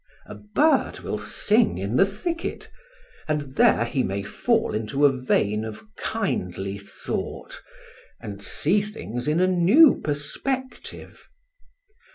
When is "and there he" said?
3.27-4.01